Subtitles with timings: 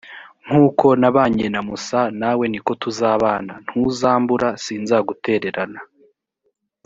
[0.45, 5.79] nk’uko nabanye na musa, nawe ni ko tuzabana; ntuzambura, sinzagutererana.